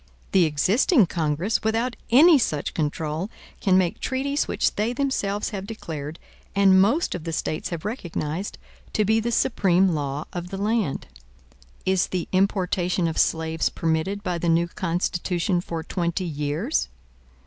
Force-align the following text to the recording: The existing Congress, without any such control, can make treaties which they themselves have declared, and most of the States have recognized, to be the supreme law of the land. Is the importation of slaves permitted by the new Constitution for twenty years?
The 0.31 0.45
existing 0.45 1.05
Congress, 1.05 1.61
without 1.61 1.95
any 2.09 2.39
such 2.39 2.73
control, 2.73 3.29
can 3.59 3.77
make 3.77 3.99
treaties 3.99 4.47
which 4.47 4.73
they 4.75 4.93
themselves 4.93 5.49
have 5.51 5.67
declared, 5.67 6.17
and 6.55 6.81
most 6.81 7.13
of 7.13 7.23
the 7.23 7.31
States 7.31 7.69
have 7.69 7.85
recognized, 7.85 8.57
to 8.93 9.05
be 9.05 9.19
the 9.19 9.31
supreme 9.31 9.89
law 9.89 10.25
of 10.33 10.49
the 10.49 10.57
land. 10.57 11.05
Is 11.85 12.07
the 12.07 12.27
importation 12.31 13.07
of 13.07 13.19
slaves 13.19 13.69
permitted 13.69 14.23
by 14.23 14.39
the 14.39 14.49
new 14.49 14.67
Constitution 14.67 15.61
for 15.61 15.83
twenty 15.83 16.25
years? 16.25 16.89